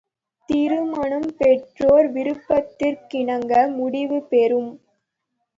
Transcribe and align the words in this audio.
திருமணம் 0.49 1.27
பெற்றோர் 1.37 2.07
விருப்பத்திற்கிணங்க 2.15 3.53
முடிவு 3.71 4.19
பெறும். 4.29 4.71